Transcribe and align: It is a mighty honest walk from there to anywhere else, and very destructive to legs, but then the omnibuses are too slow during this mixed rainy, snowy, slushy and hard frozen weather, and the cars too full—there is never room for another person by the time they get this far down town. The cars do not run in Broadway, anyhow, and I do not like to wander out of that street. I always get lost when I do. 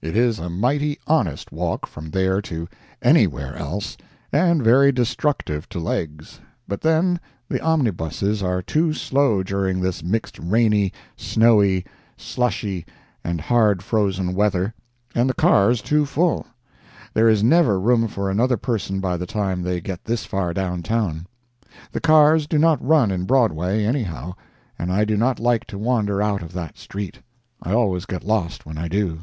It 0.00 0.16
is 0.16 0.38
a 0.38 0.48
mighty 0.48 0.98
honest 1.06 1.52
walk 1.52 1.84
from 1.86 2.08
there 2.08 2.40
to 2.40 2.66
anywhere 3.02 3.54
else, 3.56 3.94
and 4.32 4.62
very 4.64 4.90
destructive 4.90 5.68
to 5.68 5.78
legs, 5.78 6.40
but 6.66 6.80
then 6.80 7.20
the 7.50 7.60
omnibuses 7.60 8.42
are 8.42 8.62
too 8.62 8.94
slow 8.94 9.42
during 9.42 9.82
this 9.82 10.02
mixed 10.02 10.38
rainy, 10.38 10.94
snowy, 11.14 11.84
slushy 12.16 12.86
and 13.22 13.38
hard 13.38 13.82
frozen 13.82 14.32
weather, 14.34 14.72
and 15.14 15.28
the 15.28 15.34
cars 15.34 15.82
too 15.82 16.06
full—there 16.06 17.28
is 17.28 17.42
never 17.44 17.78
room 17.78 18.08
for 18.08 18.30
another 18.30 18.56
person 18.56 18.98
by 18.98 19.18
the 19.18 19.26
time 19.26 19.60
they 19.62 19.78
get 19.82 20.06
this 20.06 20.24
far 20.24 20.54
down 20.54 20.82
town. 20.82 21.26
The 21.92 22.00
cars 22.00 22.46
do 22.46 22.56
not 22.56 22.82
run 22.82 23.10
in 23.10 23.26
Broadway, 23.26 23.84
anyhow, 23.84 24.36
and 24.78 24.90
I 24.90 25.04
do 25.04 25.18
not 25.18 25.38
like 25.38 25.66
to 25.66 25.76
wander 25.76 26.22
out 26.22 26.40
of 26.40 26.54
that 26.54 26.78
street. 26.78 27.18
I 27.62 27.74
always 27.74 28.06
get 28.06 28.24
lost 28.24 28.64
when 28.64 28.78
I 28.78 28.88
do. 28.88 29.18